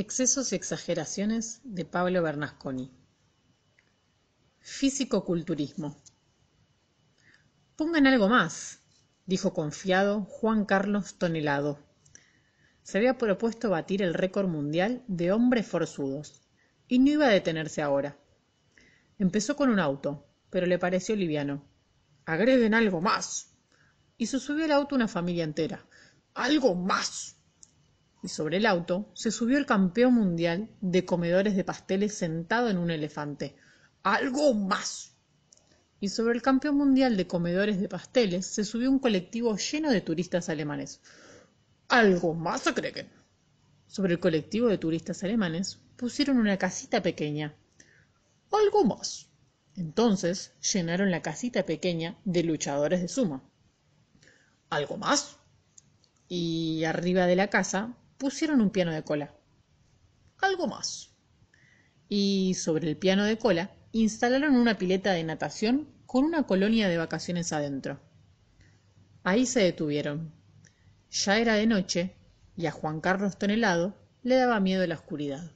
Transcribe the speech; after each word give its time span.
Excesos 0.00 0.52
y 0.52 0.54
exageraciones 0.54 1.60
de 1.64 1.84
Pablo 1.84 2.22
Bernasconi. 2.22 2.92
Físico-culturismo. 4.60 6.00
Pongan 7.74 8.06
algo 8.06 8.28
más, 8.28 8.78
dijo 9.26 9.52
confiado 9.52 10.22
Juan 10.22 10.66
Carlos 10.66 11.18
Tonelado. 11.18 11.80
Se 12.84 12.98
había 12.98 13.18
propuesto 13.18 13.70
batir 13.70 14.00
el 14.02 14.14
récord 14.14 14.46
mundial 14.46 15.02
de 15.08 15.32
hombres 15.32 15.66
forzudos, 15.66 16.42
y 16.86 17.00
no 17.00 17.10
iba 17.10 17.26
a 17.26 17.30
detenerse 17.30 17.82
ahora. 17.82 18.16
Empezó 19.18 19.56
con 19.56 19.68
un 19.68 19.80
auto, 19.80 20.28
pero 20.48 20.66
le 20.66 20.78
pareció 20.78 21.16
liviano. 21.16 21.64
Agreguen 22.24 22.74
algo 22.74 23.00
más. 23.00 23.50
Y 24.16 24.26
se 24.26 24.38
subió 24.38 24.64
al 24.66 24.70
auto 24.70 24.94
una 24.94 25.08
familia 25.08 25.42
entera. 25.42 25.84
¡Algo 26.34 26.76
más! 26.76 27.37
Y 28.22 28.28
sobre 28.28 28.56
el 28.56 28.66
auto 28.66 29.10
se 29.14 29.30
subió 29.30 29.58
el 29.58 29.66
campeón 29.66 30.14
mundial 30.14 30.70
de 30.80 31.04
comedores 31.04 31.54
de 31.56 31.64
pasteles 31.64 32.14
sentado 32.14 32.68
en 32.68 32.78
un 32.78 32.90
elefante. 32.90 33.56
¡Algo 34.02 34.54
más! 34.54 35.14
Y 36.00 36.08
sobre 36.08 36.34
el 36.34 36.42
campeón 36.42 36.76
mundial 36.76 37.16
de 37.16 37.26
comedores 37.26 37.80
de 37.80 37.88
pasteles 37.88 38.46
se 38.46 38.64
subió 38.64 38.90
un 38.90 38.98
colectivo 38.98 39.56
lleno 39.56 39.90
de 39.90 40.00
turistas 40.00 40.48
alemanes. 40.48 41.00
¡Algo 41.88 42.34
más 42.34 42.66
agreguen! 42.66 43.08
Sobre 43.86 44.14
el 44.14 44.20
colectivo 44.20 44.68
de 44.68 44.78
turistas 44.78 45.24
alemanes 45.24 45.78
pusieron 45.96 46.38
una 46.38 46.56
casita 46.56 47.02
pequeña. 47.02 47.54
¡Algo 48.52 48.84
más! 48.84 49.28
Entonces 49.76 50.52
llenaron 50.72 51.10
la 51.10 51.22
casita 51.22 51.64
pequeña 51.64 52.18
de 52.24 52.42
luchadores 52.42 53.00
de 53.00 53.08
sumo. 53.08 53.48
¿Algo 54.70 54.96
más? 54.96 55.38
Y 56.28 56.84
arriba 56.84 57.26
de 57.26 57.36
la 57.36 57.48
casa 57.48 57.96
pusieron 58.18 58.60
un 58.60 58.70
piano 58.70 58.92
de 58.92 59.04
cola. 59.04 59.34
Algo 60.40 60.66
más. 60.66 61.14
Y 62.08 62.54
sobre 62.54 62.88
el 62.88 62.96
piano 62.96 63.24
de 63.24 63.38
cola 63.38 63.70
instalaron 63.92 64.56
una 64.56 64.76
pileta 64.76 65.12
de 65.12 65.24
natación 65.24 65.88
con 66.06 66.24
una 66.24 66.44
colonia 66.44 66.88
de 66.88 66.98
vacaciones 66.98 67.52
adentro. 67.52 68.00
Ahí 69.22 69.46
se 69.46 69.60
detuvieron. 69.60 70.32
Ya 71.10 71.38
era 71.38 71.54
de 71.54 71.66
noche 71.66 72.16
y 72.56 72.66
a 72.66 72.72
Juan 72.72 73.00
Carlos 73.00 73.38
Tonelado 73.38 73.94
le 74.22 74.36
daba 74.36 74.60
miedo 74.60 74.86
la 74.86 74.96
oscuridad. 74.96 75.52